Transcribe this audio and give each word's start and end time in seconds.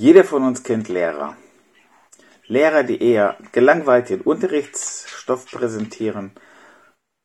Jeder 0.00 0.24
von 0.24 0.44
uns 0.44 0.62
kennt 0.62 0.88
Lehrer. 0.88 1.36
Lehrer, 2.46 2.84
die 2.84 3.02
eher 3.02 3.36
gelangweilt 3.52 4.08
den 4.08 4.22
Unterrichtsstoff 4.22 5.44
präsentieren, 5.44 6.32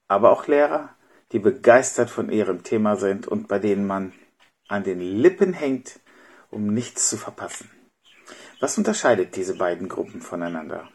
aber 0.09 0.29
auch 0.29 0.48
Lehrer, 0.48 0.93
die 1.31 1.39
begeistert 1.39 2.09
von 2.09 2.29
ihrem 2.29 2.63
Thema 2.63 2.97
sind 2.97 3.29
und 3.29 3.47
bei 3.47 3.59
denen 3.59 3.88
man 3.88 4.11
an 4.67 4.83
den 4.83 4.99
Lippen 4.99 5.53
hängt, 5.53 6.01
um 6.51 6.67
nichts 6.67 7.07
zu 7.07 7.15
verpassen. 7.15 7.71
Was 8.60 8.78
unterscheidet 8.78 9.37
diese 9.37 9.55
beiden 9.55 9.87
Gruppen 9.87 10.19
voneinander? 10.19 10.89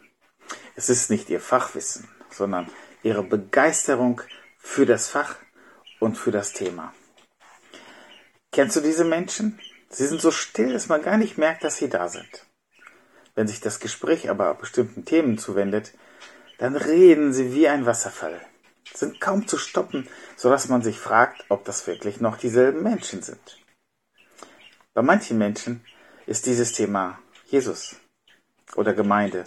Es 0.75 0.87
ist 0.87 1.09
nicht 1.09 1.31
ihr 1.31 1.39
Fachwissen, 1.39 2.07
sondern 2.29 2.69
ihre 3.01 3.23
Begeisterung 3.23 4.21
für 4.59 4.85
das 4.85 5.07
Fach 5.07 5.35
und 5.99 6.15
für 6.15 6.29
das 6.29 6.53
Thema. 6.53 6.93
Kennst 8.51 8.75
du 8.75 8.81
diese 8.81 9.03
Menschen? 9.03 9.59
Sie 9.93 10.07
sind 10.07 10.21
so 10.21 10.31
still, 10.31 10.71
dass 10.71 10.87
man 10.87 11.01
gar 11.01 11.17
nicht 11.17 11.37
merkt, 11.37 11.65
dass 11.65 11.77
sie 11.77 11.89
da 11.89 12.07
sind. 12.07 12.45
Wenn 13.35 13.47
sich 13.47 13.59
das 13.59 13.81
Gespräch 13.81 14.29
aber 14.29 14.53
bestimmten 14.53 15.03
Themen 15.03 15.37
zuwendet, 15.37 15.93
dann 16.57 16.77
reden 16.77 17.33
sie 17.33 17.53
wie 17.53 17.67
ein 17.67 17.85
Wasserfall, 17.85 18.39
sind 18.93 19.19
kaum 19.19 19.47
zu 19.47 19.57
stoppen, 19.57 20.07
so 20.37 20.49
dass 20.49 20.69
man 20.69 20.81
sich 20.81 20.97
fragt, 20.97 21.43
ob 21.49 21.65
das 21.65 21.87
wirklich 21.87 22.21
noch 22.21 22.37
dieselben 22.37 22.83
Menschen 22.83 23.21
sind. 23.21 23.59
Bei 24.93 25.01
manchen 25.01 25.37
Menschen 25.37 25.83
ist 26.25 26.45
dieses 26.45 26.71
Thema 26.71 27.19
Jesus 27.47 27.95
oder 28.75 28.93
Gemeinde. 28.93 29.43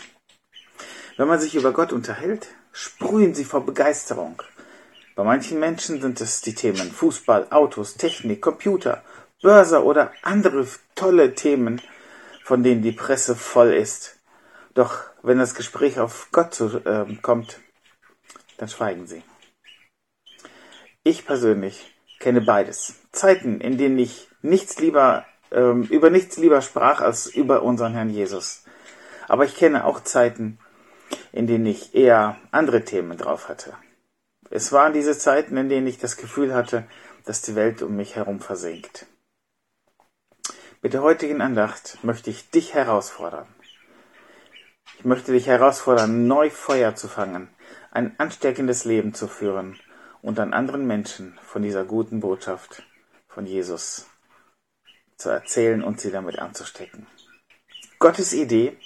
Wenn 1.17 1.29
man 1.29 1.41
sich 1.41 1.55
über 1.55 1.73
Gott 1.73 1.93
unterhält, 1.93 2.49
sprühen 2.73 3.35
sie 3.35 3.45
vor 3.45 3.65
Begeisterung. 3.65 4.43
Bei 5.15 5.23
manchen 5.23 5.61
Menschen 5.61 6.01
sind 6.03 6.21
es 6.21 6.41
die 6.41 6.55
Themen 6.55 6.91
Fußball, 6.91 7.47
Autos, 7.51 7.95
Technik, 7.95 8.43
Computer 8.43 9.05
Börse 9.43 9.85
oder 9.85 10.13
andere 10.23 10.67
tolle 10.95 11.35
Themen, 11.35 11.81
von 12.45 12.63
denen 12.63 12.83
die 12.83 12.93
Presse 12.93 13.35
voll 13.35 13.73
ist. 13.73 14.21
Doch 14.75 15.03
wenn 15.23 15.39
das 15.39 15.55
Gespräch 15.55 15.99
auf 15.99 16.29
Gott 16.33 16.55
zu, 16.55 16.79
äh, 16.85 17.07
kommt, 17.23 17.61
dann 18.59 18.69
schweigen 18.69 19.07
sie. 19.07 19.23
Ich 21.03 21.27
persönlich 21.27 21.95
kenne 22.19 22.41
beides. 22.41 22.95
Zeiten, 23.13 23.61
in 23.61 23.77
denen 23.77 23.99
ich 23.99 24.29
nichts 24.43 24.79
lieber, 24.79 25.27
ähm, 25.53 25.83
über 25.85 26.11
nichts 26.11 26.37
lieber 26.37 26.63
sprach 26.63 27.01
als 27.01 27.27
über 27.27 27.63
unseren 27.63 27.93
Herrn 27.93 28.11
Jesus. 28.11 28.65
Aber 29.29 29.45
ich 29.45 29.57
kenne 29.57 29.85
auch 29.85 30.01
Zeiten, 30.03 30.59
in 31.33 31.47
denen 31.47 31.67
ich 31.67 31.95
eher 31.95 32.37
andere 32.51 32.85
Themen 32.85 33.17
drauf 33.17 33.49
hatte. 33.49 33.75
Es 34.51 34.73
waren 34.73 34.93
diese 34.93 35.19
Zeiten, 35.19 35.57
in 35.57 35.69
denen 35.69 35.87
ich 35.87 35.99
das 35.99 36.17
Gefühl 36.17 36.55
hatte, 36.55 36.85
dass 37.25 37.43
die 37.43 37.55
Welt 37.55 37.83
um 37.83 37.97
mich 37.97 38.17
herum 38.17 38.41
versinkt. 38.41 39.07
Mit 40.85 40.93
der 40.93 41.01
heutigen 41.01 41.41
Andacht 41.41 41.97
möchte 42.03 42.29
ich 42.29 42.51
dich 42.51 42.75
herausfordern. 42.75 43.47
Ich 44.99 45.07
möchte 45.07 45.33
dich 45.33 45.47
herausfordern, 45.47 46.27
neu 46.27 46.51
Feuer 46.51 46.95
zu 46.95 47.09
fangen, 47.09 47.49
ein 47.91 48.15
ansteckendes 48.21 48.85
Leben 48.85 49.15
zu 49.15 49.27
führen 49.27 49.81
und 50.21 50.39
an 50.39 50.53
anderen 50.53 50.87
Menschen 50.87 51.41
von 51.43 51.63
dieser 51.63 51.87
guten 51.87 52.21
Botschaft 52.21 52.83
von 53.29 53.47
Jesus 53.47 54.09
zu 55.17 55.31
erzählen 55.31 55.83
und 55.83 56.03
sie 56.03 56.11
damit 56.11 56.39
anzustecken. 56.39 57.07
Gottes 57.99 58.35
Idee, 58.35 58.77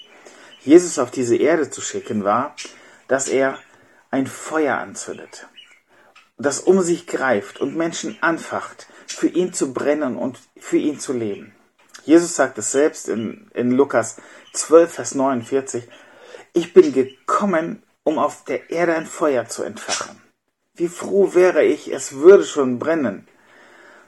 Jesus 0.61 1.01
auf 1.01 1.11
diese 1.11 1.35
Erde 1.35 1.69
zu 1.69 1.81
schicken, 1.81 2.23
war, 2.23 2.55
dass 3.09 3.27
er 3.27 3.59
ein 4.13 4.29
Feuer 4.29 4.79
anzündet, 4.79 5.49
das 6.37 6.61
um 6.61 6.81
sich 6.81 7.09
greift 7.09 7.61
und 7.61 7.77
Menschen 7.77 8.17
anfacht, 8.21 8.87
für 9.09 9.27
ihn 9.27 9.53
zu 9.53 9.73
brennen 9.75 10.17
und 10.17 10.39
für 10.61 10.77
ihn 10.77 11.01
zu 11.01 11.13
leben. 11.13 11.57
Jesus 12.05 12.35
sagt 12.35 12.59
es 12.59 12.73
selbst 12.73 13.09
in, 13.09 13.51
in 13.55 13.71
Lukas 13.73 14.17
12, 14.53 14.93
Vers 14.93 15.15
49. 15.15 15.89
Ich 16.53 16.73
bin 16.73 16.93
gekommen, 16.93 17.83
um 18.03 18.19
auf 18.19 18.45
der 18.45 18.71
Erde 18.71 18.95
ein 18.95 19.07
Feuer 19.07 19.47
zu 19.47 19.63
entfachen. 19.63 20.21
Wie 20.75 20.89
froh 20.89 21.35
wäre 21.35 21.65
ich, 21.65 21.93
es 21.93 22.15
würde 22.15 22.45
schon 22.45 22.79
brennen. 22.79 23.29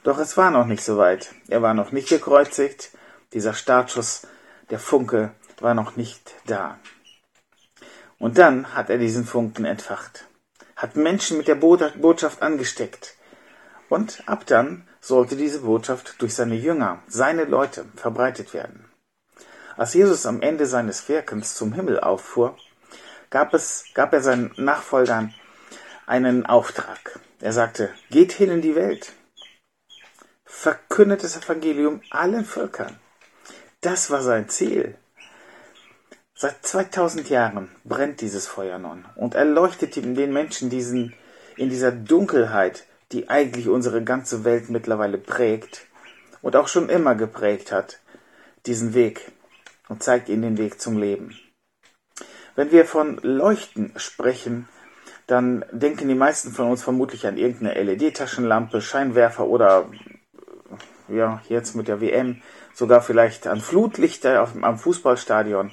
Doch 0.03 0.19
es 0.19 0.37
war 0.37 0.50
noch 0.50 0.66
nicht 0.66 0.82
so 0.82 0.97
weit. 0.97 1.34
Er 1.48 1.62
war 1.62 1.75
noch 1.75 1.92
nicht 1.92 2.09
gekreuzigt. 2.09 2.92
Dieser 3.32 3.54
Startschuss, 3.54 4.26
der 4.70 4.78
Funke, 4.78 5.32
war 5.60 5.75
noch 5.75 5.97
nicht 5.97 6.34
da. 6.47 6.78
Und 8.19 8.38
dann 8.38 8.75
hat 8.75 8.91
er 8.91 8.98
diesen 8.98 9.25
Funken 9.25 9.64
entfacht, 9.64 10.26
hat 10.76 10.97
Menschen 10.97 11.38
mit 11.38 11.48
der 11.48 11.54
Botschaft 11.54 12.43
angesteckt. 12.43 13.16
Und 13.88 14.22
ab 14.26 14.47
dann 14.47 14.87
sollte 15.00 15.37
diese 15.37 15.61
Botschaft 15.61 16.21
durch 16.21 16.34
seine 16.34 16.55
Jünger, 16.55 17.03
seine 17.09 17.44
Leute, 17.44 17.87
verbreitet 17.97 18.55
werden. 18.55 18.84
Als 19.77 19.94
Jesus 19.94 20.27
am 20.27 20.43
Ende 20.43 20.66
seines 20.66 21.09
Wirkens 21.09 21.55
zum 21.55 21.72
Himmel 21.72 22.00
auffuhr, 22.00 22.56
gab, 23.31 23.55
es, 23.55 23.84
gab 23.94 24.12
er 24.12 24.21
seinen 24.21 24.53
Nachfolgern 24.56 25.33
einen 26.06 26.44
Auftrag. 26.44 27.19
Er 27.41 27.53
sagte, 27.53 27.91
geht 28.11 28.33
hin 28.33 28.50
in 28.50 28.61
die 28.61 28.75
Welt, 28.75 29.12
verkündet 30.44 31.25
das 31.25 31.37
Evangelium 31.37 32.03
allen 32.11 32.44
Völkern. 32.44 32.99
Das 33.81 34.11
war 34.11 34.22
sein 34.22 34.49
Ziel. 34.50 34.99
Seit 36.34 36.67
2000 36.67 37.31
Jahren 37.31 37.71
brennt 37.84 38.21
dieses 38.21 38.47
Feuer 38.47 38.78
nun 38.78 39.06
und 39.15 39.34
erleuchtet 39.34 39.97
den 39.97 40.32
Menschen 40.32 40.69
diesen, 40.69 41.15
in 41.56 41.71
dieser 41.71 41.93
Dunkelheit, 41.93 42.87
die 43.12 43.28
eigentlich 43.28 43.69
unsere 43.69 44.04
ganze 44.04 44.44
Welt 44.44 44.71
mittlerweile 44.71 45.19
prägt 45.19 45.87
und 46.43 46.56
auch 46.56 46.69
schon 46.69 46.88
immer 46.88 47.15
geprägt 47.15 47.72
hat, 47.72 48.00
diesen 48.66 48.94
Weg 48.94 49.32
und 49.88 50.03
zeigt 50.03 50.28
ihnen 50.28 50.43
den 50.43 50.59
Weg 50.59 50.81
zum 50.81 50.98
Leben. 50.98 51.34
Wenn 52.54 52.72
wir 52.72 52.84
von 52.84 53.19
Leuchten 53.22 53.93
sprechen, 53.97 54.69
dann 55.26 55.65
denken 55.70 56.09
die 56.09 56.15
meisten 56.15 56.50
von 56.50 56.69
uns 56.69 56.82
vermutlich 56.82 57.26
an 57.26 57.37
irgendeine 57.37 57.81
LED-Taschenlampe, 57.81 58.81
Scheinwerfer 58.81 59.47
oder 59.47 59.88
ja, 61.09 61.43
jetzt 61.49 61.75
mit 61.75 61.88
der 61.88 62.00
WM 62.00 62.43
sogar 62.75 63.03
vielleicht 63.03 63.47
an 63.47 63.60
Flutlichter 63.60 64.43
auf, 64.43 64.50
am 64.60 64.78
Fußballstadion. 64.78 65.72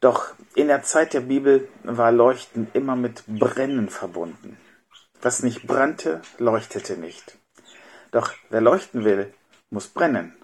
Doch 0.00 0.32
in 0.54 0.68
der 0.68 0.82
Zeit 0.82 1.12
der 1.12 1.20
Bibel 1.20 1.68
war 1.84 2.12
Leuchten 2.12 2.68
immer 2.72 2.96
mit 2.96 3.24
Brennen 3.26 3.88
verbunden. 3.88 4.56
Was 5.22 5.42
nicht 5.42 5.66
brannte, 5.66 6.22
leuchtete 6.38 6.96
nicht. 6.96 7.36
Doch 8.10 8.32
wer 8.48 8.60
leuchten 8.60 9.04
will, 9.04 9.32
muss 9.68 9.88
brennen. 9.88 10.34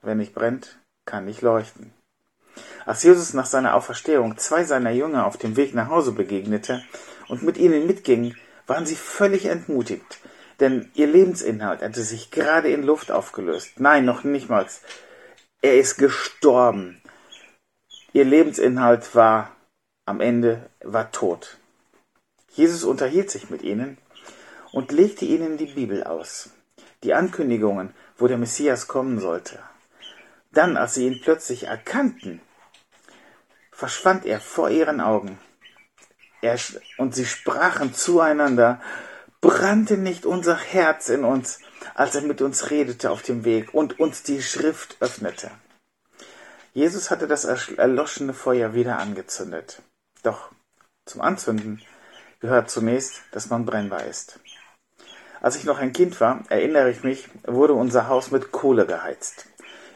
Wer 0.00 0.14
nicht 0.14 0.34
brennt, 0.34 0.78
kann 1.04 1.24
nicht 1.24 1.42
leuchten. 1.42 1.92
Als 2.86 3.02
Jesus 3.02 3.34
nach 3.34 3.46
seiner 3.46 3.74
Auferstehung 3.74 4.38
zwei 4.38 4.64
seiner 4.64 4.90
Jünger 4.90 5.26
auf 5.26 5.36
dem 5.36 5.56
Weg 5.56 5.74
nach 5.74 5.88
Hause 5.88 6.12
begegnete 6.12 6.82
und 7.28 7.42
mit 7.42 7.56
ihnen 7.56 7.86
mitging, 7.86 8.36
waren 8.66 8.86
sie 8.86 8.96
völlig 8.96 9.46
entmutigt, 9.46 10.20
denn 10.60 10.90
ihr 10.94 11.06
Lebensinhalt 11.06 11.82
hatte 11.82 12.02
sich 12.02 12.30
gerade 12.30 12.68
in 12.68 12.82
Luft 12.82 13.10
aufgelöst. 13.10 13.80
Nein, 13.80 14.04
noch 14.04 14.24
nicht 14.24 14.48
mal. 14.48 14.66
Er 15.62 15.78
ist 15.78 15.96
gestorben. 15.96 17.00
Ihr 18.12 18.24
Lebensinhalt 18.24 19.14
war 19.14 19.56
am 20.04 20.20
Ende 20.20 20.68
war 20.80 21.10
tot. 21.10 21.58
Jesus 22.54 22.84
unterhielt 22.84 23.30
sich 23.30 23.50
mit 23.50 23.62
ihnen 23.62 23.96
und 24.72 24.90
legte 24.90 25.24
ihnen 25.24 25.56
die 25.56 25.66
Bibel 25.66 26.04
aus, 26.04 26.50
die 27.04 27.14
Ankündigungen, 27.14 27.94
wo 28.16 28.26
der 28.26 28.38
Messias 28.38 28.88
kommen 28.88 29.20
sollte. 29.20 29.58
Dann, 30.50 30.76
als 30.76 30.94
sie 30.94 31.06
ihn 31.06 31.20
plötzlich 31.20 31.64
erkannten, 31.64 32.40
verschwand 33.70 34.26
er 34.26 34.40
vor 34.40 34.70
ihren 34.70 35.00
Augen. 35.00 35.38
Er, 36.40 36.58
und 36.98 37.14
sie 37.14 37.24
sprachen 37.24 37.94
zueinander, 37.94 38.80
brannte 39.40 39.96
nicht 39.96 40.26
unser 40.26 40.56
Herz 40.56 41.08
in 41.08 41.24
uns, 41.24 41.58
als 41.94 42.14
er 42.14 42.22
mit 42.22 42.40
uns 42.42 42.70
redete 42.70 43.10
auf 43.10 43.22
dem 43.22 43.44
Weg 43.44 43.74
und 43.74 43.98
uns 43.98 44.22
die 44.22 44.42
Schrift 44.42 44.96
öffnete. 45.00 45.50
Jesus 46.74 47.10
hatte 47.10 47.26
das 47.26 47.44
erloschene 47.44 48.32
Feuer 48.32 48.74
wieder 48.74 48.98
angezündet. 48.98 49.82
Doch 50.22 50.50
zum 51.04 51.20
Anzünden 51.20 51.82
gehört 52.40 52.70
zunächst, 52.70 53.22
dass 53.32 53.50
man 53.50 53.66
brennbar 53.66 54.04
ist. 54.04 54.38
Als 55.42 55.56
ich 55.56 55.64
noch 55.64 55.80
ein 55.80 55.92
Kind 55.92 56.20
war, 56.20 56.44
erinnere 56.50 56.88
ich 56.88 57.02
mich, 57.02 57.28
wurde 57.44 57.72
unser 57.72 58.06
Haus 58.06 58.30
mit 58.30 58.52
Kohle 58.52 58.86
geheizt. 58.86 59.46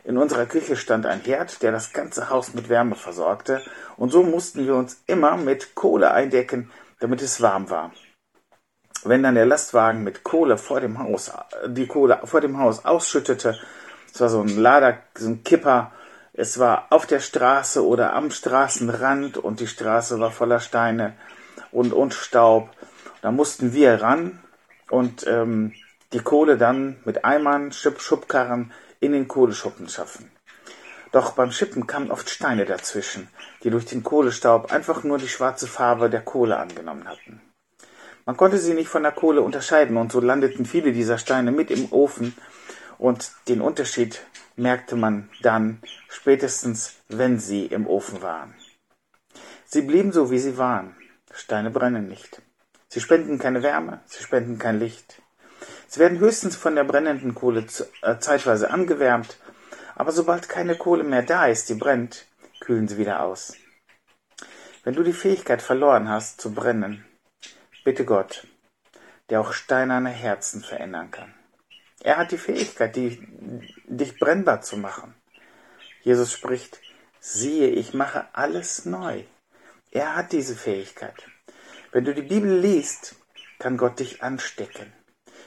In 0.03 0.19
unserer 0.19 0.45
Küche 0.45 0.75
stand 0.75 1.07
ein 1.07 1.21
Herd, 1.21 1.63
der 1.63 1.71
das 1.71 1.93
ganze 1.93 2.31
Haus 2.31 2.53
mit 2.53 2.69
Wärme 2.69 2.97
versorgte, 2.97 3.63
und 3.97 4.11
so 4.11 4.25
mussten 4.25 4.67
wir 4.67 4.75
uns 4.75 5.05
immer 5.07 5.37
mit 5.37 5.77
Kohle 5.77 6.11
eindecken, 6.11 6.73
damit 6.99 7.23
es 7.23 7.41
warm 7.41 7.71
war. 7.71 7.93
Wenn 9.05 9.23
dann 9.23 9.37
der 9.37 9.47
Lastwagen 9.47 10.03
mit 10.03 10.25
Kohle 10.25 10.59
vor 10.59 10.81
dem 10.81 10.99
Haus, 10.99 11.31
die 11.69 11.87
Kohle 11.87 12.19
vor 12.25 12.41
dem 12.41 12.59
Haus 12.59 12.85
ausschüttete, 12.85 13.57
es 14.13 14.21
war 14.21 14.29
so 14.29 14.41
ein 14.41 14.59
Lader, 14.59 14.99
so 15.15 15.29
ein 15.29 15.45
Kipper, 15.45 15.93
es 16.33 16.59
war 16.59 16.89
auf 16.91 17.07
der 17.07 17.21
Straße 17.21 17.87
oder 17.87 18.15
am 18.15 18.33
Straßenrand 18.33 19.39
und 19.39 19.61
die 19.61 19.69
Straße 19.69 20.19
war 20.19 20.33
voller 20.33 20.59
Steine 20.59 21.15
und, 21.71 21.93
und 21.93 22.15
Staub. 22.15 22.71
Da 23.23 23.31
mussten 23.31 23.73
wir 23.73 24.03
ran 24.03 24.41
und 24.91 25.27
ähm, 25.27 25.73
die 26.13 26.21
Kohle 26.21 26.57
dann 26.57 26.97
mit 27.05 27.25
Eimern, 27.25 27.73
Schub, 27.73 28.01
Schubkarren 28.01 28.73
in 29.01 29.13
den 29.13 29.29
Kohleschuppen 29.29 29.89
schaffen. 29.89 30.31
Doch 31.13 31.33
beim 31.33 31.51
Schippen 31.51 31.87
kamen 31.87 32.11
oft 32.11 32.29
Steine 32.29 32.65
dazwischen, 32.65 33.29
die 33.63 33.71
durch 33.71 33.87
den 33.87 34.03
Kohlestaub 34.03 34.73
einfach 34.73 35.03
nur 35.05 35.19
die 35.19 35.29
schwarze 35.29 35.67
Farbe 35.67 36.11
der 36.11 36.23
Kohle 36.23 36.59
angenommen 36.59 37.09
hatten. 37.09 37.41
Man 38.25 38.37
konnte 38.37 38.59
sie 38.59 38.75
nicht 38.75 38.89
von 38.89 39.05
der 39.05 39.13
Kohle 39.13 39.41
unterscheiden 39.41 39.97
und 39.97 40.11
so 40.11 40.21
landeten 40.21 40.67
viele 40.67 40.93
dieser 40.93 41.17
Steine 41.17 41.53
mit 41.53 41.71
im 41.71 41.93
Ofen 41.93 42.37
und 42.99 43.31
den 43.49 43.61
Unterschied 43.61 44.21
merkte 44.57 44.97
man 44.97 45.29
dann 45.43 45.81
spätestens, 46.09 46.97
wenn 47.09 47.39
sie 47.39 47.67
im 47.67 47.87
Ofen 47.87 48.23
waren. 48.23 48.55
Sie 49.65 49.83
blieben 49.83 50.13
so, 50.13 50.31
wie 50.31 50.39
sie 50.39 50.59
waren. 50.59 50.97
Steine 51.33 51.71
brennen 51.71 52.09
nicht. 52.09 52.43
Sie 52.89 53.01
spenden 53.01 53.39
keine 53.39 53.63
Wärme, 53.63 54.01
sie 54.07 54.23
spenden 54.23 54.59
kein 54.59 54.79
Licht. 54.79 55.23
Sie 55.89 56.01
werden 56.01 56.19
höchstens 56.19 56.57
von 56.57 56.75
der 56.75 56.85
brennenden 56.85 57.35
Kohle 57.35 57.67
äh, 58.03 58.19
zeitweise 58.19 58.71
angewärmt, 58.71 59.39
aber 59.95 60.13
sobald 60.13 60.49
keine 60.49 60.77
Kohle 60.77 61.05
mehr 61.05 61.23
da 61.23 61.47
ist, 61.47 61.69
die 61.69 61.75
brennt, 61.75 62.27
kühlen 62.61 62.89
sie 62.89 62.99
wieder 62.99 63.23
aus. 63.23 63.55
Wenn 64.85 64.95
du 64.95 65.03
die 65.03 65.13
Fähigkeit 65.13 65.63
verloren 65.63 66.09
hast 66.09 66.41
zu 66.41 66.55
brennen, 66.55 67.05
bitte 67.85 68.05
Gott, 68.05 68.47
der 69.31 69.41
auch 69.41 69.53
steinerne 69.53 70.11
Herzen 70.11 70.63
verändern 70.63 71.11
kann. 71.11 71.35
Er 72.03 72.19
hat 72.19 72.31
die 72.31 72.39
Fähigkeit, 72.39 72.95
die, 72.95 73.19
dich 73.87 74.19
brennbar 74.19 74.63
zu 74.63 74.77
machen. 74.77 75.15
Jesus 76.03 76.33
spricht, 76.33 76.81
siehe, 77.19 77.69
ich 77.69 77.95
mache 77.95 78.27
alles 78.33 78.85
neu. 78.85 79.25
Er 79.91 80.15
hat 80.15 80.33
diese 80.33 80.55
Fähigkeit. 80.55 81.27
Wenn 81.97 82.05
du 82.05 82.13
die 82.13 82.21
Bibel 82.21 82.59
liest, 82.59 83.15
kann 83.59 83.79
Gott 83.79 84.01
dich 84.01 84.23
anstecken. 84.23 84.93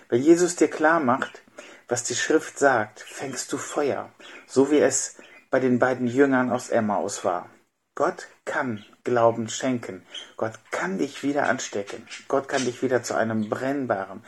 Wenn 0.10 0.24
Jesus 0.24 0.56
dir 0.56 0.68
klar 0.68 1.00
macht, 1.00 1.44
was 1.88 2.06
die 2.06 2.16
Schrift 2.16 2.58
sagt, 2.58 3.02
fängst 3.02 3.54
du 3.54 3.58
Feuer, 3.60 4.12
so 4.48 4.72
wie 4.72 4.80
es 4.80 5.18
bei 5.52 5.60
den 5.60 5.78
beiden 5.78 6.08
Jüngern 6.08 6.50
aus 6.50 6.70
Emmaus 6.70 7.24
war. 7.24 7.52
Gott 7.94 8.30
kann 8.46 8.84
Glauben 9.04 9.48
schenken. 9.48 10.04
Gott 10.38 10.54
kann 10.72 10.98
dich 10.98 11.22
wieder 11.22 11.48
anstecken. 11.48 12.08
Gott 12.28 12.48
kann 12.50 12.66
dich 12.66 12.82
wieder 12.82 13.04
zu 13.04 13.14
einem 13.14 13.48
brennbaren, 13.48 14.24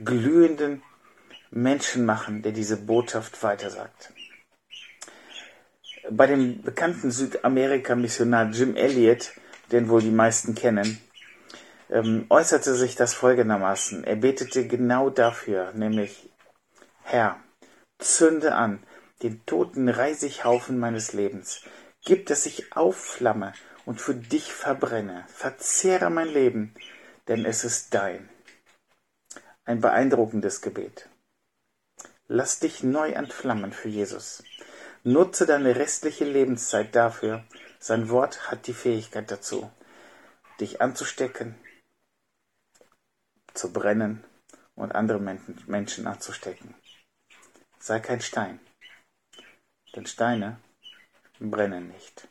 glühenden 0.00 0.82
Menschen 1.52 2.04
machen, 2.04 2.42
der 2.42 2.50
diese 2.50 2.78
Botschaft 2.78 3.40
weitersagt. 3.44 4.12
Bei 6.10 6.26
dem 6.26 6.62
bekannten 6.62 7.12
Südamerika-Missionar 7.12 8.50
Jim 8.50 8.74
Elliot, 8.74 9.30
den 9.70 9.88
wohl 9.88 10.02
die 10.02 10.10
meisten 10.10 10.56
kennen, 10.56 11.00
ähm, 11.94 12.26
äußerte 12.28 12.74
sich 12.74 12.96
das 12.96 13.14
folgendermaßen. 13.14 14.02
Er 14.04 14.16
betete 14.16 14.66
genau 14.66 15.10
dafür, 15.10 15.72
nämlich 15.72 16.28
Herr, 17.04 17.40
zünde 17.98 18.56
an 18.56 18.84
den 19.22 19.46
toten 19.46 19.88
Reisighaufen 19.88 20.78
meines 20.78 21.12
Lebens. 21.12 21.62
Gib, 22.04 22.26
dass 22.26 22.46
ich 22.46 22.76
aufflamme 22.76 23.52
und 23.86 24.00
für 24.00 24.14
dich 24.14 24.52
verbrenne. 24.52 25.24
Verzehre 25.28 26.10
mein 26.10 26.28
Leben, 26.28 26.74
denn 27.28 27.44
es 27.44 27.62
ist 27.64 27.94
dein. 27.94 28.28
Ein 29.64 29.80
beeindruckendes 29.80 30.60
Gebet. 30.62 31.08
Lass 32.26 32.58
dich 32.58 32.82
neu 32.82 33.10
entflammen 33.10 33.72
für 33.72 33.88
Jesus. 33.88 34.42
Nutze 35.04 35.46
deine 35.46 35.76
restliche 35.76 36.24
Lebenszeit 36.24 36.94
dafür. 36.94 37.44
Sein 37.78 38.08
Wort 38.08 38.50
hat 38.50 38.66
die 38.66 38.74
Fähigkeit 38.74 39.30
dazu, 39.30 39.70
dich 40.60 40.80
anzustecken, 40.80 41.54
zu 43.54 43.72
brennen 43.72 44.24
und 44.74 44.94
andere 44.94 45.20
Menschen 45.20 46.06
anzustecken. 46.06 46.74
Sei 47.78 48.00
kein 48.00 48.20
Stein, 48.20 48.60
denn 49.94 50.06
Steine 50.06 50.60
brennen 51.38 51.88
nicht. 51.88 52.28